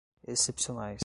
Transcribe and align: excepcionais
excepcionais 0.27 0.99